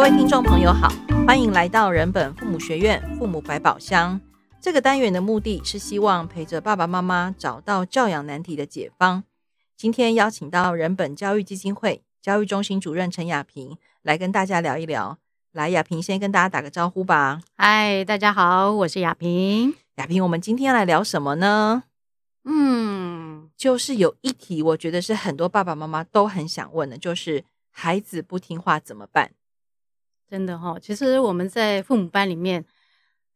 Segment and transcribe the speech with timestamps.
[0.00, 0.88] 各位听众朋友好，
[1.26, 4.18] 欢迎来到人本父母学院父母百宝箱。
[4.58, 9.24] 这个单元的目的是希望陪着爸爸妈妈找到教养难题的解方。
[9.76, 15.18] 今天邀请到人本教育基金会教育中心主任陈雅萍来跟大家聊一聊。
[15.52, 17.42] 来，雅萍先跟大家打个招呼吧。
[17.58, 19.74] 嗨，大家好，我是雅萍。
[19.96, 21.82] 雅萍，我们今天要来聊什么呢？
[22.46, 29.32] 嗯，就是有一题，我觉得是很多爸爸妈妈都很想问的，就是孩子不听话怎么办？
[30.30, 32.64] 真的哈、哦，其实我们在父母班里面，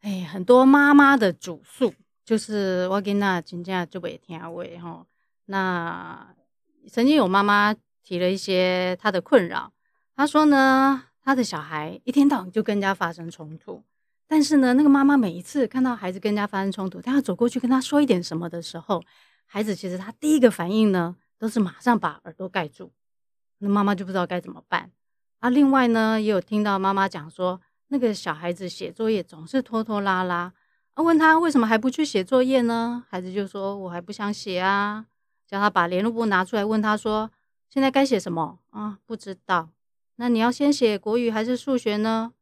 [0.03, 1.93] 哎，很多妈妈的主诉
[2.25, 4.49] 就是我跟那请假就不听话
[4.81, 5.05] 哈。
[5.47, 6.33] 那
[6.89, 9.73] 曾经有妈妈提了一些她的困扰，
[10.15, 13.83] 她说呢，她的小孩一天到晚就跟人家发生冲突，
[14.29, 19.03] 但是呢，那个妈妈每一次看到孩子跟人家发生冲突，她要走过去跟他说一点什么的时候，
[19.47, 22.93] 孩子其实他第一个反应呢，都是马上把耳朵盖住，
[23.59, 24.93] 那妈妈就不知道该怎么办。
[25.45, 30.51] 啊，另外呢，也有听到妈妈讲说，那个小孩子写作业总是拖拖拉拉。
[30.95, 33.05] 啊，问他为什么还不去写作业呢？
[33.11, 35.05] 孩子就说：“我还不想写啊。”
[35.47, 37.31] 叫他把联络簿拿出来，问他说
[37.69, 39.69] ：“现在该写什么？”啊，不知道。
[40.17, 42.33] 那你要先写国语还是数学呢？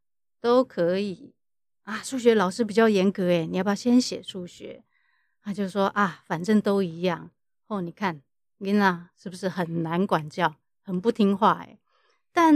[0.40, 1.34] 都可以。
[1.82, 4.84] 啊，数学老师比较严格诶，你要不要先写数学？
[5.42, 7.30] 他就说：“啊，反正都一样。”
[7.66, 8.22] 哦，你看，
[8.58, 11.80] 琳娜是不是很难管教，很不听话诶？
[12.32, 12.54] 但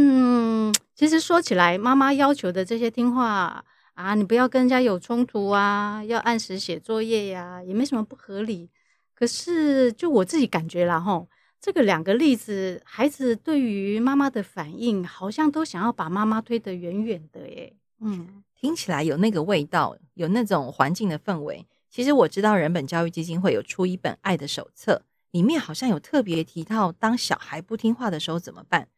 [0.95, 8.71] 其实说起来，妈妈要求的这些听话啊，你不要跟人家有冲突啊，要按时写作业呀，也没什么不合理。
[9.15, 11.29] 可是就我自己感觉啦，吼，
[11.61, 17.75] 这个两个例子，孩子对于妈妈的反应，好像都想要把妈妈推得远远的，耶。
[18.01, 21.67] 嗯，听起来有那个味道，有那种环境的氛围。
[21.91, 28.89] 其实我知道人本教育基金会有出一本爱的手册，里面好像有特别提到，当小孩不听话的时候怎么办。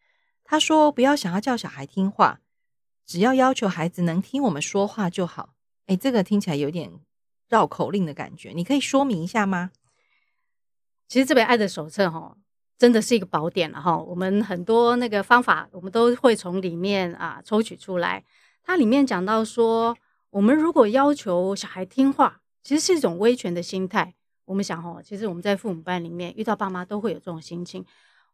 [0.50, 2.40] 他说：“不要想要叫小孩听话，
[3.04, 5.50] 只要要求孩子能听我们说话就好。”
[5.84, 6.90] 哎，这个听起来有点
[7.48, 9.72] 绕口令的感觉，你可以说明一下吗？
[11.06, 12.34] 其实这本爱的手册哈，
[12.78, 13.98] 真的是一个宝典了哈。
[13.98, 18.24] 我们很多那个方法，我们都会从里面啊抽取出来。
[18.62, 19.94] 它里面讲到说，
[20.30, 24.14] 我们如果要求小孩听话，其实是一种威权的心态。
[24.46, 27.84] 我们想哈，其实我们在父母班里面遇到爸妈都会有这种心情。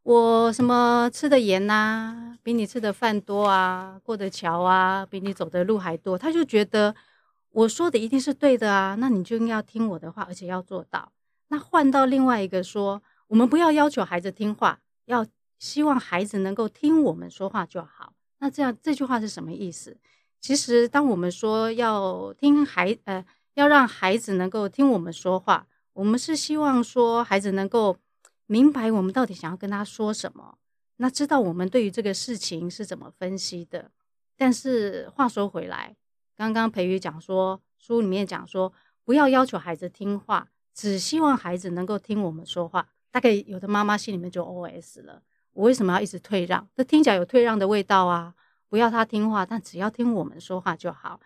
[0.04, 6.18] 我什么吃的盐呐、啊，比你吃的饭多啊，过的桥啊，比你走的路还多。
[6.18, 6.94] 他就觉得
[7.48, 11.10] 我说的一定是对的啊，那你就应该要听我的话，而且要做到。
[11.48, 15.24] 那换到另外一个说，我们不要要求孩子听话，要
[15.58, 18.12] 希望孩子能够听我们说话就好。
[18.40, 19.96] 那这样这句话是什么意思？
[20.38, 27.96] 其实当我们说要听孩呃，要让孩子能够听我们说话，我们是希望说孩子能够。
[28.46, 30.58] 明白我们到底想要跟他说什么，
[30.96, 33.90] 那知道我们对于这个事情是怎么分析的。
[34.36, 35.96] 但是话说回来，
[36.36, 38.72] 刚刚培宇讲说，书里面讲说，
[39.02, 42.88] 不要要求孩子听话，只希望孩子能够听我们说话。
[43.10, 45.22] 大概有的妈妈心里面就 OS 了：
[45.52, 46.68] 我为什么要一直退让？
[46.76, 48.34] 这听起来有退让的味道啊！
[48.68, 51.18] 不要他听话，但只要听我们说话就好。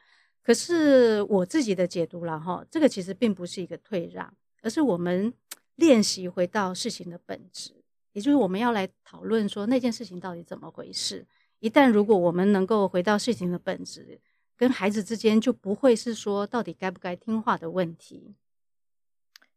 [0.43, 5.35] 可是我自己的解读了哈，这个其实并不是一个退让，而是我们。
[5.79, 7.71] 练习回到事情的本质，
[8.13, 11.25] 也就是我们要来讨论说那件事情到底怎么回事。
[11.61, 14.21] 一旦如果我们能够回到事情的本质，
[14.57, 18.35] 跟孩子之间就不会是说到底该不该听话的问题。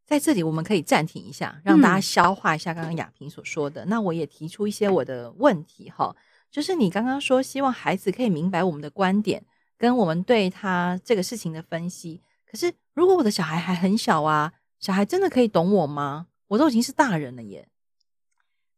[0.06, 3.84] 在这里我们可以暂停一下，让大家消化一下刚刚雅萍所说的。
[3.86, 6.16] 嗯、那我也提出一些我的问题哈，
[6.52, 9.44] 就是你刚刚说希望孩子可以明白我们的观点，
[9.76, 12.22] 跟我们对他这个事情的分析。
[12.46, 14.54] 可是如果我的小孩还很小啊。
[14.82, 16.26] 小孩真的可以懂我吗？
[16.48, 17.68] 我都已经是大人了耶。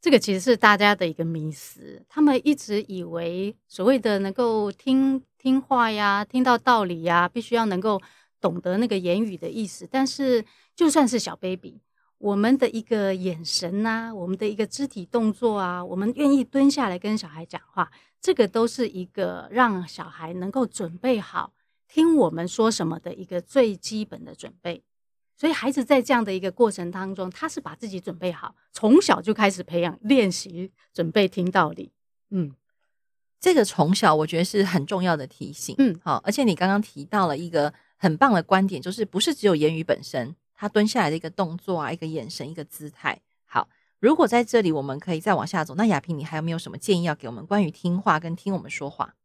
[0.02, 8.02] 这个其实是大家的一个迷思，他们一直以为所谓的能够听听话呀、听到道理呀，必须要能够
[8.42, 9.88] 懂得那个言语的意思。
[9.90, 10.44] 但是
[10.76, 11.80] 就算是小 baby，
[12.18, 17.90] 我们的一个眼神啊，我们的一个肢体动作啊，我们愿意蹲下来跟小孩讲话，
[18.20, 21.54] 这个都是一个让小孩能够准备好
[21.88, 24.84] 听我们说什么的一个最基本的准备。
[25.36, 31.92] 所以孩子在这样的一个过程当中，他是把自己准备好，从小就开始培养练习，准备听道理。
[32.30, 32.54] 嗯，
[33.40, 35.76] 这个从小我觉得是很重要的提醒。
[35.80, 43.20] 嗯，好，而且你刚刚提到了一个很棒的观点，就是不是只有言语本身，他蹲下来的一个动作啊，一个眼神，一个姿态。
[43.46, 43.68] 好，
[44.00, 49.16] 如果在这里我们可以再往下走，那雅萍，你还有没有什么建议要给我们关于听话跟听我们说话？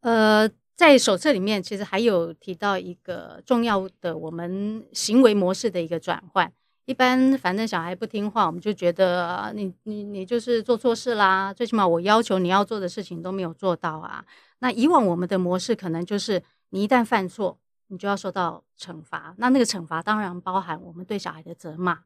[0.00, 0.50] 呃。
[0.76, 6.52] 在手册里面，其实还有提到一个重要的我们行为模式的一个转换。
[6.84, 11.52] 一般反正小孩不听话，我们就觉得你你你就是做错事啦。
[11.52, 14.24] 最起码我要求你要做的事情都没有做到啊。
[14.58, 16.40] 那以往我们的模式可能就是，
[16.70, 17.58] 你一旦犯错，
[17.88, 19.34] 你就要受到惩罚。
[19.38, 22.00] 那那个惩罚当然包含我们对小孩的责骂。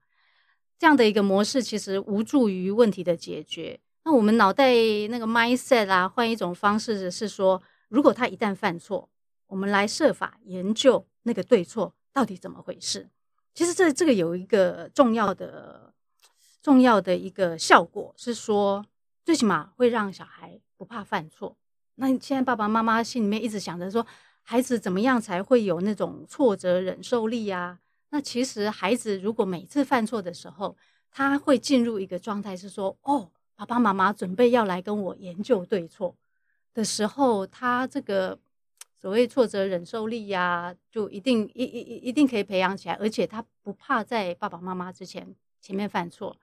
[0.78, 3.78] 这样的一个模式其实无助于问题的解决。
[4.04, 4.72] 那我们脑袋
[5.10, 9.10] 那个 mindset 啊，换一种方式是说，如果他一旦犯错，
[9.46, 13.10] 我们来设法研究那个对错到底怎么回事。
[13.52, 15.92] 其实这这个有一个重要的
[16.62, 18.86] 重要的一个效果是说，
[19.24, 21.56] 最起码会让小孩不怕犯错。
[21.96, 24.06] 那现在爸爸妈妈心里面一直想着说，
[24.40, 27.80] 孩子怎么样才会有那种挫折忍受力啊？
[28.10, 30.76] 那其实孩子如果每次犯错的时候，
[31.10, 36.16] 他会进入一个状态，是说，哦，爸爸妈妈准备要来跟我研究对错
[36.74, 38.38] 的时候，他这个
[39.00, 46.36] 所谓挫折忍受力呀、就一定一一一一定可以培养起来，而且他不怕在爸爸妈妈之前前面犯错。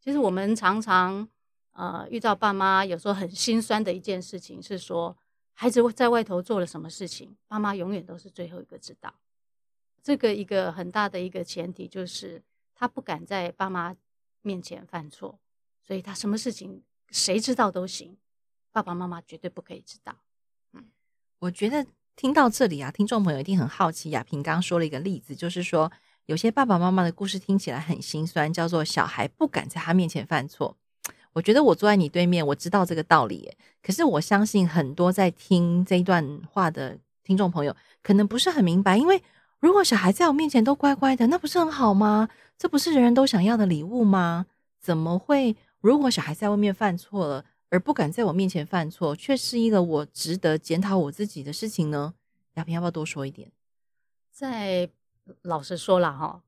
[0.00, 1.28] 其实我们常常。
[1.74, 5.16] 呃，遇到爸妈有时候很心酸的一件事情是说，
[5.54, 9.14] 孩子在外头做了什么事情，爸妈永远都是最后一个知道。
[10.02, 12.42] 这个一个很大的一个前提就是，
[12.74, 13.96] 他不敢在爸妈
[14.42, 15.38] 面前犯错，
[15.80, 18.18] 所以他什么事情谁知道都行，
[18.72, 20.14] 爸爸妈妈绝对不可以知道。
[20.72, 20.84] 嗯，
[21.38, 21.86] 我觉得
[22.16, 25.92] 听到这里啊，听众朋友一定很好奇，亚萍刚刚说了一个例子，就是说
[26.26, 30.76] 有些爸爸妈妈的故事听起来很心酸，叫做小孩不敢在他面前犯错。
[31.34, 33.50] 我觉得我坐在你对面，我知道这个道理。
[33.82, 38.96] 可是我相信很多在听这一段话的听众朋友，可能不是很明白。
[38.96, 39.22] 因为
[39.58, 42.28] 如果小孩在我面前都乖乖的，那不是很好吗？
[42.58, 44.46] 这不是人人都想要的礼物吗？
[44.80, 45.56] 怎么会？
[45.80, 52.12] 如果小孩在外面犯错了，而不敢在我面前犯错，却是一个我值得检讨我自己的事情呢？
[52.56, 53.50] 亚萍要不要多说一点？
[54.30, 54.90] 在
[55.40, 56.42] 老实说了哈，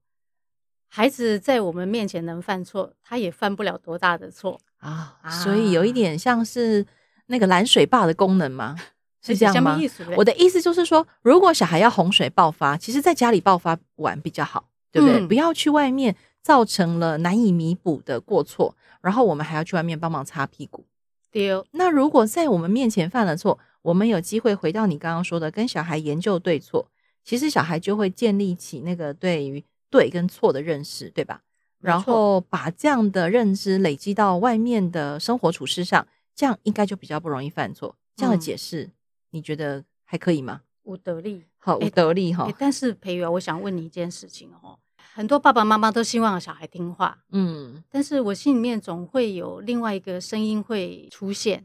[0.89, 4.61] 孩子在我们面前能犯错，他也犯不了多大的错。
[4.81, 6.85] 啊，所以有一点像是
[7.29, 8.77] 那个拦水坝的功能吗？
[9.23, 9.81] 是这样吗？
[10.19, 15.21] 我的意思就是说，如果小孩要洪水爆发，其实在家里爆发完比较好，对不对？
[15.21, 20.85] 嗯、不要去外面造成了难以弥补的过错，然后我们还要去外面帮忙擦屁股。
[21.35, 21.67] 对哦。
[21.73, 26.89] 那如果在我们面前犯了错，我们有机会回到你刚刚说的，跟小孩研究对错，
[27.25, 31.43] 其实小孩就会建立起那个对于对跟错的认识，对吧？
[31.81, 37.97] 然后把这样的认知累积到外面的生活处事上，这样应该就比较不容易犯错。
[38.17, 38.93] 这样的解释，嗯、
[39.33, 40.63] 你觉得还可以吗？
[40.85, 42.49] 我得力，好，我得力哈。
[42.59, 44.79] 但是培瑜，我想问你一件事情哦，
[45.17, 51.65] 很多爸爸妈妈都希望小孩听话，嗯，但是我心里面总会有另外一个声音会出现，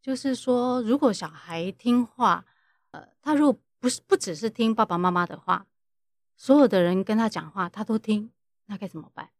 [0.00, 2.44] 就是说，如果小孩听话，
[2.92, 5.66] 呃，他如果不是不只是听爸爸妈妈的话，
[6.36, 8.30] 所有的人跟他讲话他都听，
[8.66, 9.30] 那该怎么办？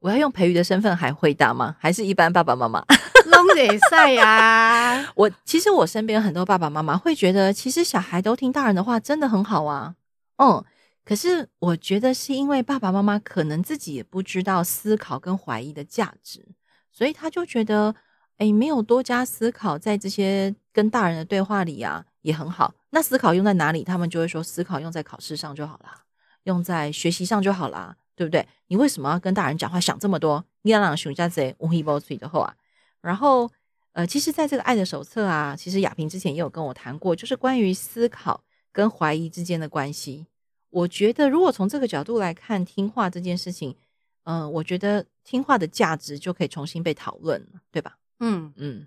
[0.00, 1.76] 我要用培育的身份还回答吗？
[1.78, 2.84] 还是一般爸爸妈妈？
[3.24, 5.10] 拢得赛呀！
[5.16, 9.94] 我其实我身边很多爸爸妈妈会觉得，其实小孩都听大人的话，真的很好啊。
[10.36, 10.62] 嗯，
[11.04, 16.46] 可是我觉得是因为爸爸妈妈可能自己也不知道思考跟怀疑的价值，
[16.90, 17.94] 所以他就觉得，
[18.38, 22.74] 哎，没有多加思考，在这些跟大人的对话里啊，也很好。
[22.90, 23.82] 那思考用在哪里？
[23.82, 26.04] 他们就会说，思考用在考试上就好啦，
[26.44, 27.96] 用在学习上就好啦。
[28.14, 28.46] 对不对？
[28.66, 30.44] 你为什么要跟大人讲话想这么多？
[30.60, 32.54] 你要让熊家贼无一无嘴的话。
[33.00, 33.50] 然后，
[33.92, 40.26] 呃，其实，在这个爱的手册啊，其实雅萍之前也有跟我谈过，就是关于思考跟怀疑之间的关系。
[40.72, 43.76] 我觉得，如果从这个角度来看听话这件事情，
[44.24, 47.98] 嗯、呃，我觉得听话的价值就可以重新被讨论了，对吧？
[48.20, 48.86] 嗯嗯。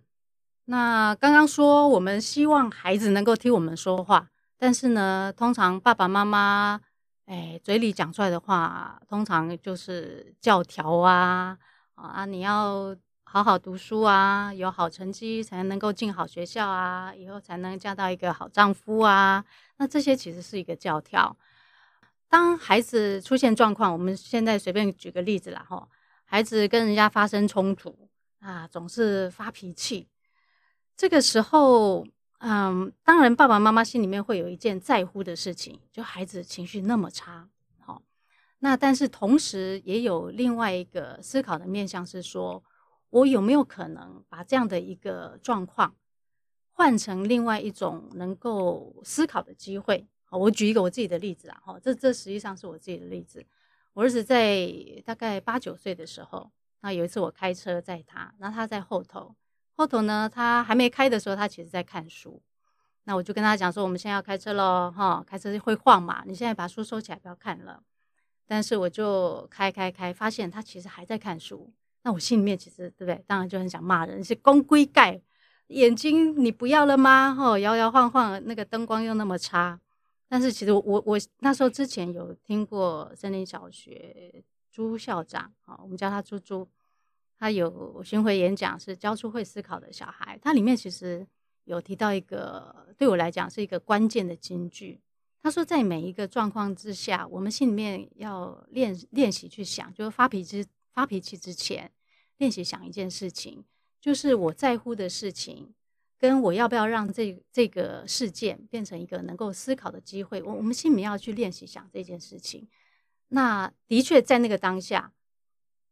[0.65, 6.81] 那刚刚说我们希望孩子能够听我们说话，但是呢，通常爸爸妈妈。
[7.25, 11.57] 哎，嘴里讲出来的话，通常就是教条啊
[11.95, 12.23] 啊！
[12.23, 19.43] 你要好好读书啊，有好成绩才能够进好学校啊，以后才能嫁到一个好丈夫啊。
[19.77, 21.35] 那这些其实是一个教条。
[22.29, 25.87] 当孩子出现状况，我们现在随便举个例子啦，哈，
[26.25, 30.07] 孩子跟人家发生冲突啊，总是发脾气，
[30.95, 32.05] 这个时候。
[32.39, 37.47] 嗯，当然，爸爸妈妈心里面会有一件在乎的事情，就孩子情绪那么差，
[37.79, 38.03] 好，
[38.59, 42.61] 那但是同时也有另外一个思考的面向是说，
[43.09, 45.95] 我有没有可能把这样的一个状况
[46.73, 50.05] 换成另外一种能够思考的机会？
[50.37, 53.45] 我举一个我自己的例子啊，哈，这这实际上是我自己的例子。
[53.93, 54.69] 我儿子在
[55.05, 56.51] 大概八九岁的时候，
[56.81, 59.35] 那有一次我开车载他，那他在后头。
[59.77, 62.41] 后头呢，他还没开的时候，他其实在看书。
[63.05, 67.83] 那我就跟他讲说，我们现在要开车喽，哈，开车会晃嘛，你现在把书收起来，不要看了。
[68.47, 71.71] 但是我就开开开，发现他其实还在看书。
[72.03, 73.23] 那我心里面其实对不对？
[73.25, 75.21] 当然就很想骂人，是公归盖，
[75.67, 77.35] 眼睛你不要了吗？
[77.39, 79.79] 哦，摇摇晃晃，那个灯光又那么差。
[80.27, 86.67] 但是其实我我那时候之前有听过森林小学朱校长，啊，我们叫他朱朱，
[87.37, 90.37] 他有巡回演讲，是教出会思考的小孩。
[90.41, 91.25] 他里面其实
[91.65, 94.99] 有提到一个对我来讲是一个关键的金句。
[95.43, 101.91] 他说，在每一个状况之下，我们心里面要练练习去想，就是发脾气发脾气之前，
[102.37, 103.63] 练习想一件事情，
[104.01, 105.74] 就是我在乎的事情。
[106.17, 110.41] 跟我要不要让这这个事件变成一个能够思考的机会？
[110.41, 112.67] 我我们心里面要去练习想这件事情。
[113.29, 115.13] 那的确在那个当下，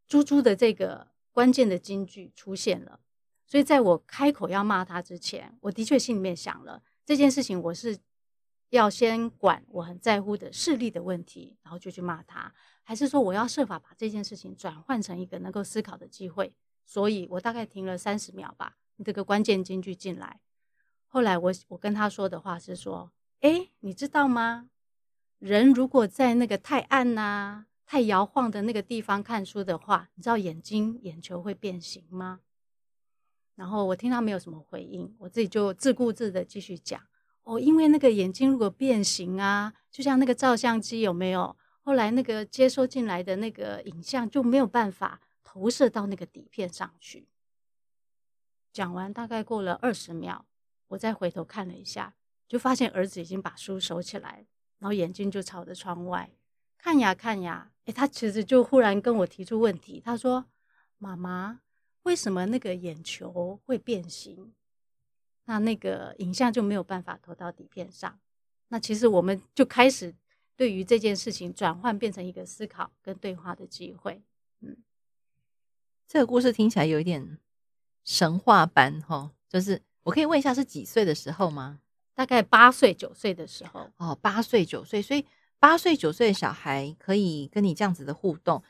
[0.07, 2.99] 猪猪的这个关键的金句出现了。
[3.45, 7.97] 所以在我开口要骂他之前，我的确心里面想了这件事情，我是
[8.69, 12.51] 要先管我很在乎的视力的问题，然后就去骂他，
[12.83, 16.53] 还是说我要设法把这件事情转换成一个能够思考的机会？
[16.85, 18.77] 所以我大概停了三十秒吧。
[19.01, 20.41] 这个关键金句进来，
[21.07, 24.69] 后来我我跟他说的话是说：“哎，你知道吗？
[25.39, 32.41] 人如果在那个太暗呐、太摇晃的那个地方看书的话，你知道眼睛眼球会变形吗？”
[33.55, 37.01] 然后我听他没有什么回应，我自己就自顾自的继续讲
[37.43, 41.55] ：“哦，因为那个眼睛如果变形啊，就像那个照相机有没有？
[41.83, 47.27] 后来那个接收进来的那个影像就没有办法投射到那个底片上去。”
[48.73, 50.41] 讲完大概过了二十秒，
[50.87, 52.15] 我再回头看了一下，
[52.47, 54.47] 就发现儿子已经把书收起来，
[54.79, 56.31] 然后眼睛就朝着窗外
[56.77, 57.71] 看呀看呀。
[57.85, 60.45] 诶，他其实就忽然跟我提出问题，他说
[60.97, 61.59] ：“妈妈，
[62.03, 64.53] 为什么那个眼球会变形？
[65.45, 68.19] 那那个影像就没有办法投到底片上？”
[68.69, 70.15] 那其实我们就开始
[70.55, 74.23] 对于这件事情转换，变成一个思考跟对话的机会。
[74.61, 74.77] 嗯，
[76.07, 77.37] 这个故事听起来有一点。
[78.03, 81.79] 神话般哈，就是我可以问一下是几岁的时候吗？
[82.13, 85.25] 大概八岁九岁的时候哦，八岁九岁，所以
[85.57, 88.61] 八岁九岁的小孩可以跟你这样子的互动，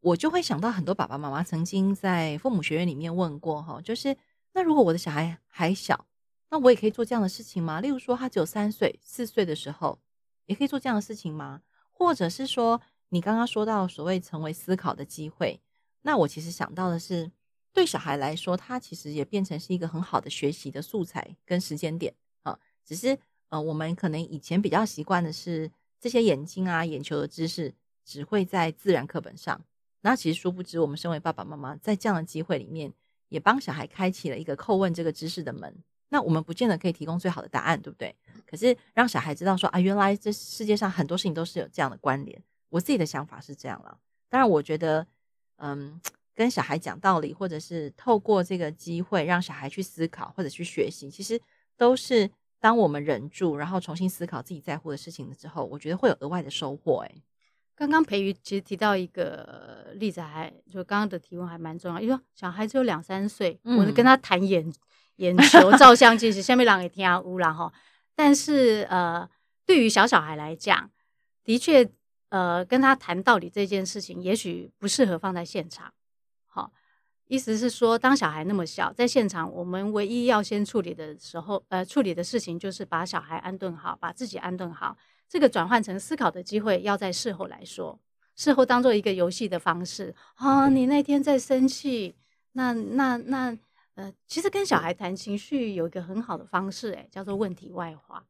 [0.00, 4.16] 我就会想到很多爸爸妈妈曾经在父母学院里面问过哈，就是
[4.52, 6.06] 那如果我的小孩还小，
[6.50, 7.80] 那我也可以做这样的事情吗？
[7.80, 9.98] 例如说他只有三岁四岁的时候，
[10.46, 11.62] 也可以做这样的事情吗？
[11.90, 15.60] 或者是说你刚刚说到所谓成为思考的机会，
[16.02, 17.32] 那我其实想到的是。
[17.72, 22.58] 对小孩来说，他其实也变成是一个很好的学习的素材跟时间点啊。
[22.84, 27.72] 只是呃，我们可能以前比较习惯的是这些眼睛啊、眼球的知识
[28.04, 29.58] 只会在自然课本上。
[30.02, 32.92] 那其实殊不知，我们身为爸爸妈妈，在这样的机会里面，
[33.28, 35.74] 也帮小孩开启了一个叩问这个知识的门。
[36.10, 38.14] 那我们不见得可以提供最好的答案，对不对？
[38.46, 42.42] 可是让小孩知道说啊，原来这世界上很多事情都是有这样的关联。
[42.68, 43.98] 我自己的想法是这样了。
[44.28, 45.06] 当然，我觉得
[45.56, 45.98] 嗯。
[46.34, 51.40] 跟小孩讲道理，或者是透过这个机会让小孩去思考或者去学习，其实
[51.76, 57.04] 都是当我们忍住，然后重新思考自己在乎的事情了之后，我觉得会有额外的收获。
[57.04, 57.12] 哎，
[57.74, 62.00] 刚刚培瑜其实提到一个例子还，还就刚刚的提问还蛮重要。
[62.00, 64.72] 因为小孩只有两三岁，嗯、我跟他谈眼
[65.16, 67.72] 眼球照相机，下面两个天乌啦哈。
[68.14, 69.28] 但是呃，
[69.66, 70.90] 对于小小孩来讲，
[71.44, 71.90] 的确
[72.28, 75.92] 呃，跟他谈道理这件事情，也许不适合放在现场。
[77.32, 84.94] 意思是说，当小孩那么小，在现场，我们唯一要先处理的时候，呃，处理的事情就是把小孩安顿好，把自己安顿好。
[85.26, 87.98] 这个转换成思考的机会，要在事后来说，
[88.36, 90.14] 事后当做一个游戏的方式。
[90.34, 92.14] 啊，你那天在生气，
[92.52, 93.56] 那那那，
[93.94, 98.26] 呃，其实跟小孩谈情绪有一个很好的方式，诶，叫做问题外化。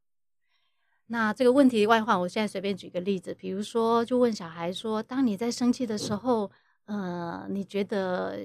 [1.06, 6.48] 那这个问题外化，我现在随便举个例子，比如说，就问小孩说，当你在生气的时候。
[6.86, 8.40] 呃，你觉得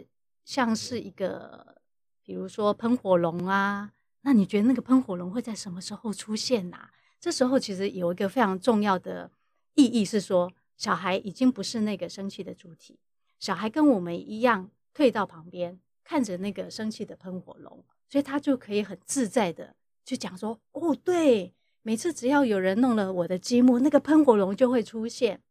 [0.48, 1.76] 像是一个，
[2.24, 6.88] 比如说喷火龙啊，那你觉得那个喷火龙会在什么时候出现呐？
[7.20, 9.30] 这时候其实有一个非常重要的
[9.74, 12.98] 意义是说，小孩已经不是那个生气的主体，
[13.38, 19.76] 小孩跟我们一样退到旁边看着那个生气的喷火龙，所以他就可以很自在的
[20.06, 25.42] 去讲说，哦，对，每次只要有人弄了我的积木，那个喷火龙就会出现。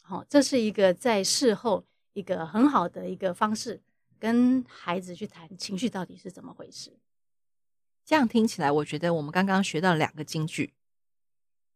[0.00, 1.84] 好，这是一个在事后。
[2.12, 3.80] 一个很好的一个方式，
[4.20, 6.92] 跟孩子去谈情绪到底是怎么回事。
[8.04, 10.74] 这样听起来，我觉得我们刚刚学到两个金句，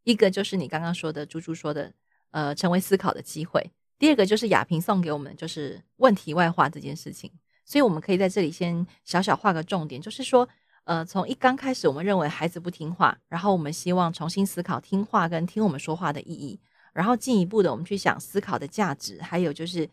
[0.02, 1.94] 一个就是你刚刚说的，猪猪说的，
[2.32, 3.62] 呃，成为思考的机会；
[3.98, 7.30] 第二个就是雅萍送给我们，就是问题外化这件事情。
[7.64, 10.48] 所以，我们可以在这里先小小画个重点，就是说，
[10.84, 16.60] 呃，从一刚开始，我们认为孩子不听话，然后我们希望重新思考听话跟听我们说话的意义，
[16.92, 19.88] 然后进一步的，我们去想思考的价值，还有就是。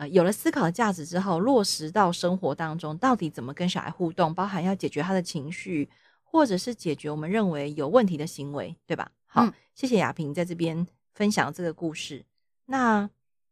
[0.00, 5.86] 呃有了思考的价值之后，落实到生活当中，到底怎么跟小孩互动，包含要解决他的情绪，
[6.22, 9.10] 或者是解决我们认为有问题的行为，对吧？
[9.26, 12.24] 好，嗯、谢谢雅萍在这边分享这个故事。
[12.64, 13.10] 那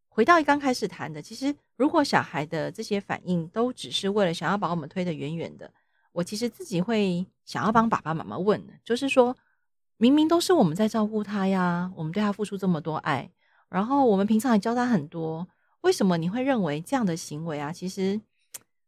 [0.09, 5.71] 回到刚开始谈的，其实如果小孩的这些反应都只是为了想要把我们推得远远的，
[6.13, 9.37] 我其实自己会想要帮爸爸妈妈问，就是说，
[9.99, 13.31] 明明都是我们在照顾他呀，我们对他付出这么多爱，
[13.69, 15.47] 然后我们平常也教他很多，
[15.89, 17.73] 为什么你会认为这样的行为啊？
[17.73, 18.21] 其实，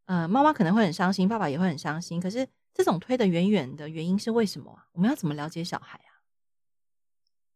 [0.05, 2.21] 呃，妈妈可能会很伤心，爸爸也会很伤心。
[2.21, 4.79] 可是这种推得远远的原因是为什么？
[4.93, 6.21] 我们要怎么了解小孩啊？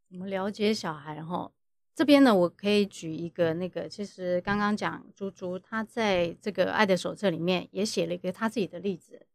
[0.08, 1.22] 怎么了解小孩？
[1.22, 1.52] 哈，
[1.94, 9.26] 这边呢，我可以举一个那个，其实刚刚讲猪猪，他在这个爱的手册里面也写了一个他自己的例子。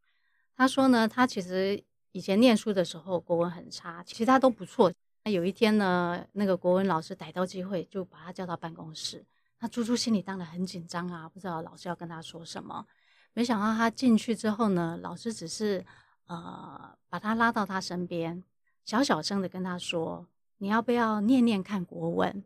[0.55, 1.79] 他说呢，他其实
[2.13, 4.91] 以前念书的时候国文很差，其他都不错。
[5.23, 9.23] 那有一天呢，那个国文老师逮到机会就把他叫到办公室。
[9.59, 12.85] 那猪猪心里当然很紧张啊，不知道老师要跟他说什么。
[13.33, 15.85] 没想到他进去之后呢，老师只是
[16.25, 18.43] 呃把他拉到他身边，
[18.85, 20.27] 小小声的跟他说。
[20.61, 22.43] 你要不要念念看国文？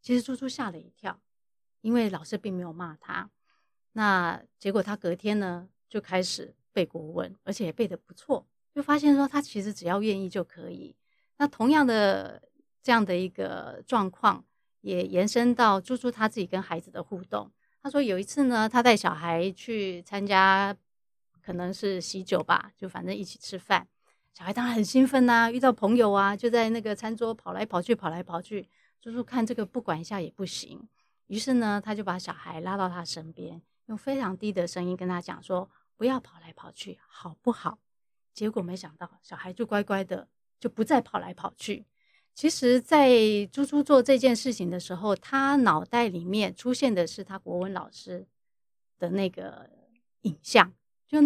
[0.00, 1.20] 其实猪猪吓了一跳，
[1.82, 3.28] 因为老师并没有骂他。
[3.92, 8.46] 那结果他隔天呢就开始背国文，而且也背得不错。
[8.74, 10.96] 就发现说他其实只要愿意就可以。
[11.36, 12.42] 那同样的
[12.82, 14.42] 这样的一个状况，
[14.80, 17.50] 也延伸到猪猪他自己跟孩子的互动。
[17.82, 20.76] 他说有一次呢，他带小孩去参加，
[21.40, 23.88] 可能是喜酒吧，就反正一起吃饭。
[24.32, 28.68] 小孩当然很兴奋呐、遇到朋友啊，就在那个餐桌跑来跑去，跑来跑去。
[29.00, 30.86] 猪猪看这个不管一下也不行，
[31.26, 37.78] 于是呢，他就把小孩拉到他身边，用非常低的声音跟他讲说：“不要跑来跑去，好不好？”
[38.34, 41.86] 结果没想到，小孩就乖乖的就不再跑来跑去。
[42.34, 43.10] 其实，在
[43.52, 48.26] 猪猪做这件事情的时候，他脑袋里面出现的是他国文老师
[48.98, 49.70] 的那个
[50.22, 50.72] 影像，
[51.06, 51.18] 就。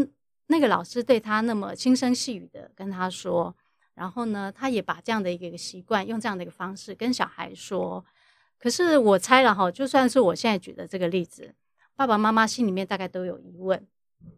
[0.48, 3.56] 那个老师对他那么轻声细语的跟他说，
[3.94, 8.04] 然后呢，他也把这样的一个习惯用这样的一个方式跟小孩说。
[8.58, 11.54] 可是我猜了哈，就算是我现在举的这个例子，
[11.96, 13.86] 爸爸妈妈心里面大概都有疑问。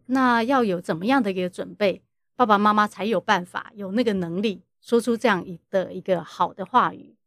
[0.05, 2.01] 那要有怎么样的一个准备，
[2.37, 7.17] 爸爸妈妈才有办法有那个能力说出这样一的一个好的话语？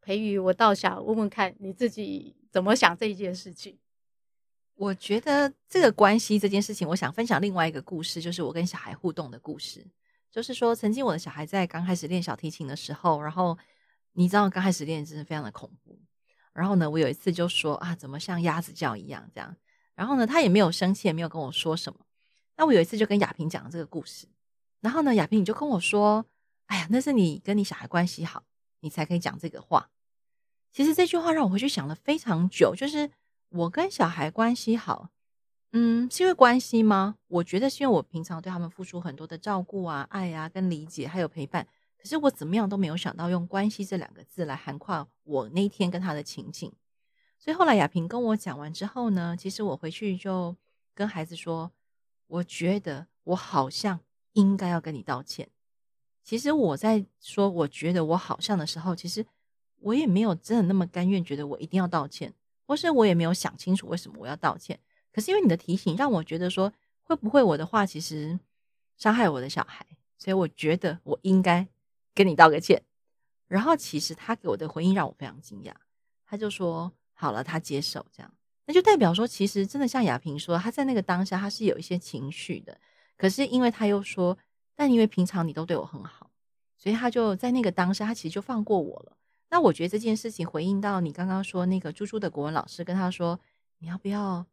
[0.00, 3.78] 培瑜，我倒想问问看你自己怎么想这一件事情。
[4.76, 9.86] 我觉得这个关系这件事情，我想分享另外一个故事，就是我跟小孩互动的故事。
[10.30, 13.58] 就是说，曾经我的小孩在刚开始练小提琴的时候，然后
[14.14, 16.00] 你知道刚开始练真的非常的恐怖。
[16.54, 19.54] 然后呢，我有一次就说啊，怎么像鸭子叫一样这样？
[19.94, 21.98] 然后呢，他也没有生气，也没有跟我说什么。
[22.56, 24.26] 那我有一次就跟亚萍讲这个故事，
[24.80, 26.24] 然后呢，亚萍你就跟我说，
[26.66, 28.44] 哎呀，那是你跟你小孩关系好，
[28.80, 29.90] 你才可以讲这个话。
[30.72, 33.10] 其实这句话让我回去想了非常久，就是。
[33.50, 35.08] 我跟小孩关系好，
[35.70, 37.14] 嗯，是因为关系吗？
[37.28, 41.66] 我觉得是因为我平常对他们付出很多的照顾啊、爱啊、跟理解，还有陪伴。
[41.96, 46.70] 可是我怎么样都没有想到用“关系”这两个字来涵盖我那天跟他的情景。
[47.38, 50.54] 所以后来亚萍跟我讲完之后呢，其实我回去就
[50.92, 51.70] 跟孩子说，
[52.26, 54.00] 我觉得我好像
[54.32, 55.48] 应该要跟你道歉。
[56.26, 59.24] 其实我在说我觉得我好像的时候，其实
[59.78, 62.34] 我也没有真的那么甘愿，觉得我一定要道歉。
[62.66, 64.76] 或是我也没有想清楚为什么我要道歉，
[65.12, 66.72] 可是因为你的提醒让我觉得说，
[67.04, 68.36] 会不会我的话其实
[68.96, 69.86] 伤害我的小孩，
[70.18, 71.64] 所以我觉得我应该
[72.12, 72.82] 跟你道个歉。
[73.46, 75.72] 然后其实他给我的回应让我非常惊讶，
[76.26, 78.34] 他就说好了，他接受这样，
[78.64, 82.76] 那就代表说其实真的像亚萍说，他在那个当下他是有一些情绪的，
[83.16, 84.36] 可是因为他又说，
[84.76, 86.30] 但因为平常你都对我很好，
[86.76, 89.16] 所以他就在那个当下他其实就放过我了。
[89.48, 93.40] 那我觉得这件事情回应到你刚刚说那个猪猪的国文老师跟他说，
[93.78, 94.44] 你要不要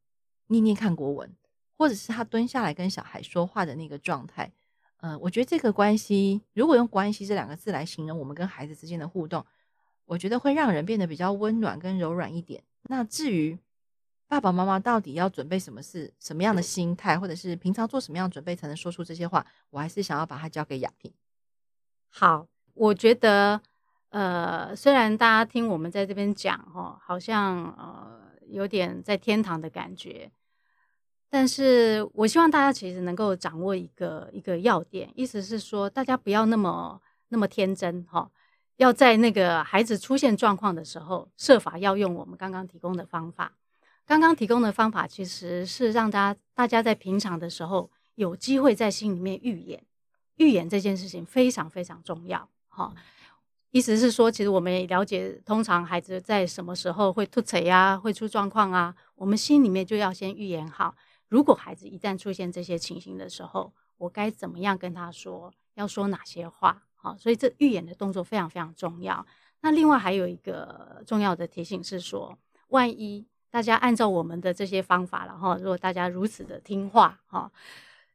[0.48, 1.30] 念念看国文，
[1.78, 4.52] 或者是他蹲下来跟小孩说话的那个状态，
[4.98, 9.46] 呃，我觉得这个关系，如果用关系这两个字来形容我们跟孩子之间的互动，
[10.06, 12.64] 我觉得会让人变得比较温暖跟柔软一点。
[12.84, 13.58] 那至于
[14.34, 21.12] 爸爸妈妈到底要准备什么事，什么样的心态，或者是平常做什么样的准备才能说出这些话，我还是想要把它交给雅萍。
[22.10, 23.62] 好，我觉得。
[24.10, 30.32] 呃，虽然大家听我们在这边讲哦，好像呃有点在天堂的感觉，
[31.32, 38.30] 但是我希望大家其实能够掌握一个一个要点，意思是说，大家不要那么那么天真哈，
[38.78, 43.54] 要在那个孩子出现状况的时候，设法要用我们刚刚提供的方法。
[44.06, 49.84] 刚刚提供的方法其实是让大家大家在平常的时候有机会在心里面预演，
[50.36, 52.94] 预演这件事情非常非常重要哈。
[53.72, 60.96] 意思是说，其实我们也了解，通常孩子在什么时候会突槌呀，会出状况啊，我们心里面就要先预演好。
[61.28, 65.52] 如果孩子一旦出现这些情形的时候，我该怎么样跟他说？
[65.74, 66.84] 要说哪些话？
[66.94, 69.26] 好，所以这预演的动作非常非常重要。
[69.62, 72.38] 那另外还有一个重要的提醒是说，
[72.68, 77.52] 万一大家按照我们的这些方法了哈，如果大家如此的听话哈，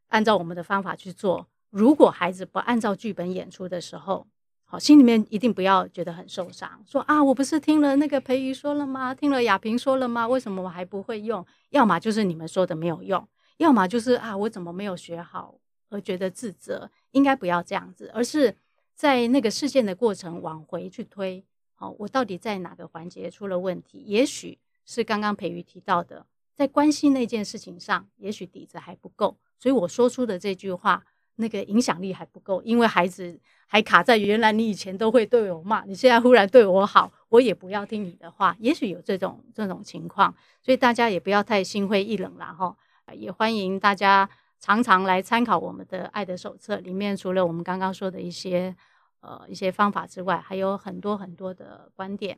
[0.09, 4.27] 按照我们的方法去做，如果孩子不按照剧本演出的时候，
[4.65, 6.83] 好，心里面一定不要觉得很受伤。
[6.85, 9.15] 说啊，我不是听了那个培瑜说了吗？
[9.15, 10.27] 听了雅萍说了吗？
[10.27, 11.47] 为什么我还不会用？
[11.71, 13.25] 要么就是你们说的没有用，
[13.59, 15.55] 要么就是啊，我怎么没有学好
[15.89, 16.91] 而觉得自责？
[17.13, 18.57] 应该不要这样子，而是
[18.93, 21.45] 在那个事件的过程往回去推。
[21.77, 23.99] 好，我到底在哪个环节出了问题？
[23.99, 31.05] 也许是刚刚培瑜提到的，在关系那件事情上，也许底子还不够，所以我说出的这句话。
[31.41, 38.57] 那个影响力还不够，因为孩子还卡在原来你以前都会对我骂，你现在忽然对我好，我也不要听你的话。
[38.59, 42.77] 也许有这种这种情况，所以大家也不要太心灰意冷了哈。
[43.13, 48.75] 也欢迎大家常常来参考我们的《爱的手册》，里面除了我们刚刚说的一些
[49.21, 52.37] 呃一些方法之外，还有很多很多的观点。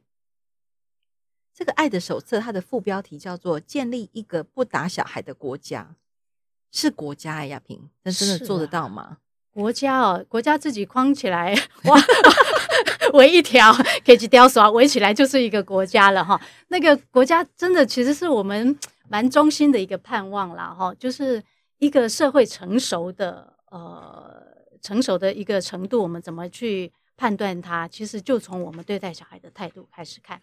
[1.54, 5.96] 这个《爱的手册》它的副标题叫做“建立一个不打小孩的国家”。
[6.72, 9.18] 是国家哎，亚萍，那真的做得到吗？
[9.50, 12.00] 国家哦，国家自己框起来，哇，
[13.14, 13.72] 围一条，
[14.06, 16.40] 可以去雕塑，围起来就是一个国家了哈。
[16.68, 21.42] 那个国家真的其实是我们蛮衷心的一个盼望啦哈，就是
[21.78, 24.40] 一个社会成熟的呃
[24.80, 27.88] 成熟的一个程度，我们怎么去判断它？
[27.88, 30.40] 其实就从我们对待小孩的态度开始看。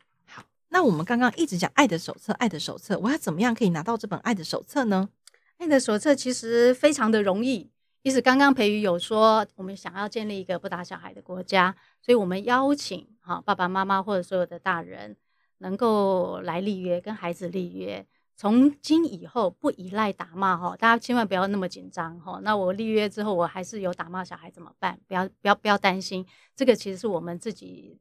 [0.69, 5.09] 那我们刚刚一直讲爱的手册，爱的手册，我要怎么样可以拿到这本爱的手册呢？
[5.57, 7.71] 爱的手册其实非常的容易，
[8.03, 15.15] 意思刚刚培瑜有说，我们想要建立一个不打小孩的国家，所以我们邀请哈爸爸妈妈或者所有的大人
[15.59, 22.39] 能够来立约，跟孩子立约，从今以后不依赖打骂哈，大家千万不要那么紧张哈。
[22.43, 24.99] 那我立约之后，我还是有打骂小孩怎么办？
[25.07, 26.23] 不要不要不要担心，
[26.55, 27.97] 这个其实是我们自己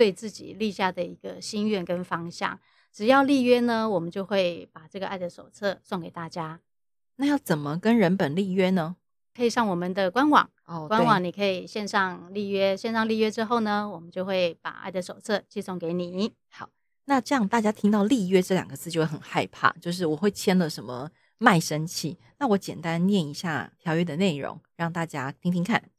[0.00, 2.58] 对自己立下的一个心愿跟方向。
[2.90, 6.58] 只要立约呢，我们就会把这个爱的手册送给大家。
[7.16, 8.96] 那要怎么跟人本立约呢？
[9.34, 16.32] 可以上我们的官网哦，官网你可以线上立约，线上立约之后呢，我们就会把爱的手册寄送给你。
[16.48, 16.70] 好，
[17.04, 22.16] 那这样大家听到立约这两个字就会很害怕，就是我会签了什么卖身契。
[22.38, 25.90] 那我简单念一下条约的内容，让大家听听看。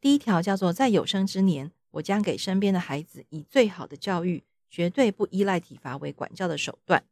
[0.00, 7.04] 第一条叫做，在有生之年，我将给身边的孩子以最好的教育，绝对不依赖体罚为管教的手段。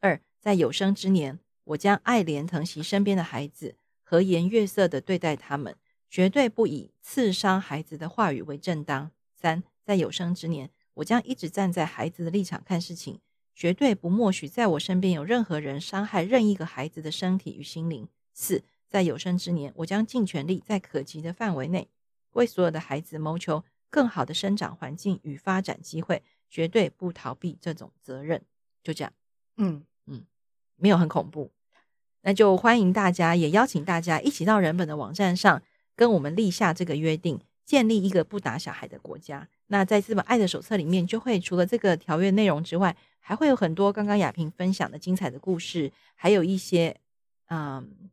[0.00, 1.38] 二，在有生之年。
[1.64, 5.74] 我将爱怜疼惜身边的孩子，和颜悦色地对待他们，
[6.08, 9.10] 绝对不以刺伤孩子的话语为正当。
[9.34, 13.18] 三，在有生之年，我将一直站在孩子的立场看事情，
[13.52, 18.06] 绝对不默许在我身边有任何人伤害任意一个孩子的身体与心灵。
[18.32, 21.88] 四，在有生之年，我将尽全力在可及的范围内，
[22.34, 23.64] 为所有的孩子谋求
[23.96, 28.42] 更好的生长环境与发展机会，绝对不逃避这种责任。
[28.84, 29.10] 就这样，
[29.56, 30.26] 嗯嗯，
[30.76, 31.50] 没有很恐怖。
[32.20, 35.62] 那就欢迎大家，也邀请大家一起到人本的网站上，
[35.94, 39.48] 跟我们立下这个约定，建立一个不打小孩的国家。
[39.68, 46.94] 那在这本爱的手册里面，就会除了这个条约内容之外，还会有很多刚刚亚萍分享的精彩的故事，还有一些
[47.48, 48.10] 嗯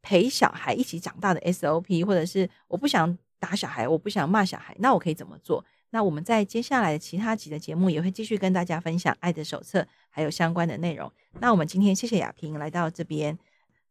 [0.00, 5.64] 陪小孩一起长大的 SOP，或者是我不想打小孩，我不想骂小孩，那我可以怎么做？
[5.90, 11.10] 那我们在接下来的其他集的节目也会继续跟大家分享爱的手册，还有相关的内容。
[11.40, 13.38] 那我们今天谢谢亚萍来到这边。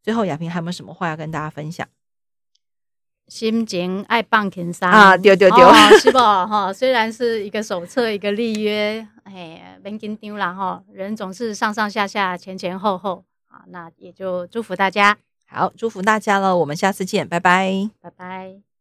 [0.02, 1.88] 最后，亚萍还有没有什么话要跟大家分享？
[3.28, 6.70] 心情爱放轻松啊，丢丢丢，是不 哈？
[6.70, 10.84] 虽然是一个手册，一个立约，哎，别紧张啦哈。
[10.92, 16.54] 人总是上上下下，前前后后啊，那也就祝福大家，好，祝福大家了。
[16.54, 18.73] 我们下次见，拜拜，拜拜。